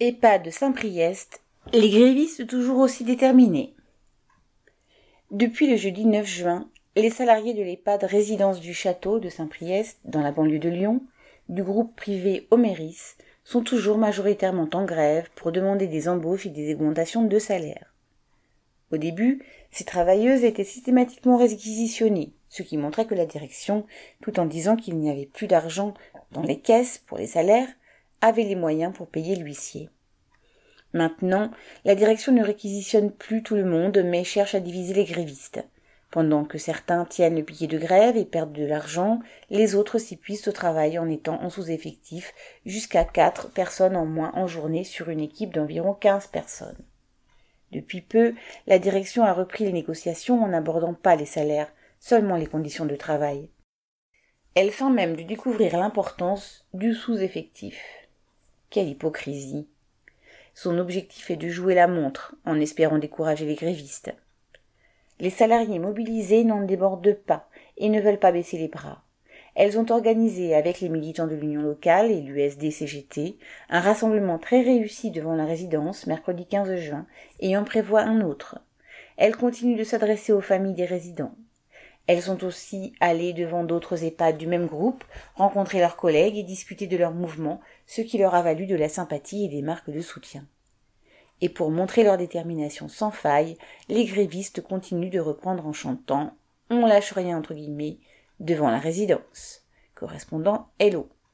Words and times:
EHPAD 0.00 0.42
de 0.42 0.50
Saint-Priest, 0.50 1.40
les 1.72 1.88
grévistes 1.88 2.48
toujours 2.48 2.78
aussi 2.78 3.04
déterminés. 3.04 3.74
Depuis 5.30 5.70
le 5.70 5.76
jeudi 5.76 6.04
9 6.04 6.26
juin, 6.26 6.68
les 6.96 7.10
salariés 7.10 7.54
de 7.54 7.62
l'EHPAD 7.62 8.02
Résidence 8.02 8.58
du 8.58 8.74
Château 8.74 9.20
de 9.20 9.28
Saint-Priest, 9.28 10.00
dans 10.04 10.20
la 10.20 10.32
banlieue 10.32 10.58
de 10.58 10.68
Lyon, 10.68 11.00
du 11.48 11.62
groupe 11.62 11.94
privé 11.94 12.48
Oméris, 12.50 13.14
sont 13.44 13.62
toujours 13.62 13.96
majoritairement 13.96 14.68
en 14.72 14.84
grève 14.84 15.28
pour 15.36 15.52
demander 15.52 15.86
des 15.86 16.08
embauches 16.08 16.46
et 16.46 16.50
des 16.50 16.74
augmentations 16.74 17.22
de 17.22 17.38
salaire. 17.38 17.94
Au 18.90 18.96
début, 18.96 19.44
ces 19.70 19.84
travailleuses 19.84 20.42
étaient 20.42 20.64
systématiquement 20.64 21.36
réquisitionnées, 21.36 22.32
ce 22.48 22.64
qui 22.64 22.78
montrait 22.78 23.06
que 23.06 23.14
la 23.14 23.26
direction, 23.26 23.86
tout 24.22 24.40
en 24.40 24.46
disant 24.46 24.74
qu'il 24.74 24.98
n'y 24.98 25.08
avait 25.10 25.26
plus 25.26 25.46
d'argent 25.46 25.94
dans 26.32 26.42
les 26.42 26.58
caisses 26.58 26.98
pour 27.06 27.16
les 27.16 27.28
salaires, 27.28 27.68
avait 28.24 28.44
les 28.44 28.54
moyens 28.54 28.94
pour 28.94 29.08
payer 29.08 29.36
l'huissier. 29.36 29.90
Maintenant, 30.94 31.50
la 31.84 31.94
direction 31.94 32.32
ne 32.32 32.42
réquisitionne 32.42 33.10
plus 33.10 33.42
tout 33.42 33.54
le 33.54 33.66
monde, 33.66 34.02
mais 34.02 34.24
cherche 34.24 34.54
à 34.54 34.60
diviser 34.60 34.94
les 34.94 35.04
grévistes. 35.04 35.62
Pendant 36.10 36.44
que 36.44 36.56
certains 36.56 37.04
tiennent 37.04 37.36
le 37.36 37.42
pied 37.42 37.66
de 37.66 37.76
grève 37.76 38.16
et 38.16 38.24
perdent 38.24 38.52
de 38.52 38.64
l'argent, 38.64 39.18
les 39.50 39.74
autres 39.74 39.98
s'y 39.98 40.16
puissent 40.16 40.48
au 40.48 40.52
travail 40.52 40.98
en 40.98 41.10
étant 41.10 41.42
en 41.42 41.50
sous-effectif, 41.50 42.32
jusqu'à 42.64 43.04
quatre 43.04 43.50
personnes 43.50 43.96
en 43.96 44.06
moins 44.06 44.32
en 44.34 44.46
journée 44.46 44.84
sur 44.84 45.10
une 45.10 45.20
équipe 45.20 45.52
d'environ 45.52 45.92
quinze 45.92 46.28
personnes. 46.28 46.78
Depuis 47.72 48.00
peu, 48.00 48.34
la 48.66 48.78
direction 48.78 49.24
a 49.24 49.32
repris 49.32 49.64
les 49.64 49.72
négociations 49.72 50.42
en 50.42 50.48
n'abordant 50.48 50.94
pas 50.94 51.16
les 51.16 51.26
salaires, 51.26 51.72
seulement 51.98 52.36
les 52.36 52.46
conditions 52.46 52.86
de 52.86 52.96
travail. 52.96 53.50
Elle 54.54 54.70
feint 54.70 54.90
même 54.90 55.16
de 55.16 55.24
découvrir 55.24 55.76
l'importance 55.76 56.64
du 56.72 56.94
sous-effectif. 56.94 57.76
Quelle 58.74 58.88
hypocrisie. 58.88 59.68
Son 60.52 60.78
objectif 60.78 61.30
est 61.30 61.36
de 61.36 61.48
jouer 61.48 61.76
la 61.76 61.86
montre, 61.86 62.34
en 62.44 62.58
espérant 62.58 62.98
décourager 62.98 63.46
les 63.46 63.54
grévistes. 63.54 64.12
Les 65.20 65.30
salariés 65.30 65.78
mobilisés 65.78 66.42
n'en 66.42 66.60
débordent 66.60 67.16
pas 67.24 67.48
et 67.76 67.88
ne 67.88 68.00
veulent 68.00 68.18
pas 68.18 68.32
baisser 68.32 68.58
les 68.58 68.66
bras. 68.66 69.04
Elles 69.54 69.78
ont 69.78 69.88
organisé 69.92 70.56
avec 70.56 70.80
les 70.80 70.88
militants 70.88 71.28
de 71.28 71.36
l'Union 71.36 71.62
locale 71.62 72.10
et 72.10 72.20
l'USD-CGT 72.20 73.38
un 73.68 73.78
rassemblement 73.78 74.40
très 74.40 74.62
réussi 74.62 75.12
devant 75.12 75.36
la 75.36 75.44
résidence 75.44 76.08
mercredi 76.08 76.44
15 76.44 76.74
juin 76.74 77.06
et 77.38 77.56
en 77.56 77.62
prévoient 77.62 78.02
un 78.02 78.22
autre. 78.22 78.58
Elles 79.16 79.36
continuent 79.36 79.78
de 79.78 79.84
s'adresser 79.84 80.32
aux 80.32 80.40
familles 80.40 80.74
des 80.74 80.84
résidents. 80.84 81.36
Elles 82.06 82.22
sont 82.22 82.44
aussi 82.44 82.92
allées 83.00 83.32
devant 83.32 83.64
d'autres 83.64 84.04
EHPAD 84.04 84.36
du 84.36 84.46
même 84.46 84.66
groupe, 84.66 85.04
rencontrer 85.34 85.78
leurs 85.78 85.96
collègues 85.96 86.36
et 86.36 86.42
discuter 86.42 86.86
de 86.86 86.96
leur 86.96 87.12
mouvement, 87.12 87.60
ce 87.86 88.02
qui 88.02 88.18
leur 88.18 88.34
a 88.34 88.42
valu 88.42 88.66
de 88.66 88.76
la 88.76 88.88
sympathie 88.88 89.46
et 89.46 89.48
des 89.48 89.62
marques 89.62 89.90
de 89.90 90.00
soutien. 90.00 90.46
Et 91.40 91.48
pour 91.48 91.70
montrer 91.70 92.04
leur 92.04 92.18
détermination 92.18 92.88
sans 92.88 93.10
faille, 93.10 93.56
les 93.88 94.04
grévistes 94.04 94.60
continuent 94.60 95.10
de 95.10 95.20
reprendre 95.20 95.66
en 95.66 95.72
chantant 95.72 96.34
On 96.70 96.86
lâche 96.86 97.12
rien 97.12 97.38
entre 97.38 97.54
guillemets 97.54 97.98
devant 98.40 98.70
la 98.70 98.78
résidence. 98.78 99.62
Correspondant 99.94 100.68
Hello. 100.78 101.08